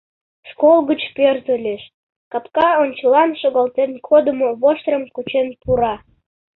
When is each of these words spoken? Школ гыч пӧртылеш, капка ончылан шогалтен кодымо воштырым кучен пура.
Школ 0.49 0.77
гыч 0.89 1.01
пӧртылеш, 1.15 1.81
капка 2.31 2.69
ончылан 2.83 3.29
шогалтен 3.41 3.91
кодымо 4.07 4.49
воштырым 4.61 5.03
кучен 5.15 5.47
пура. 5.61 5.95